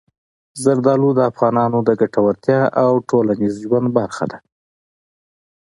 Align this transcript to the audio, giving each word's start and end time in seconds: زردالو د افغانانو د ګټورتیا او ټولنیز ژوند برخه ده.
زردالو 0.63 1.09
د 1.15 1.19
افغانانو 1.31 1.77
د 1.87 1.89
ګټورتیا 2.01 2.61
او 2.83 2.91
ټولنیز 3.09 3.53
ژوند 3.65 3.87
برخه 3.97 4.25
ده. 4.31 4.37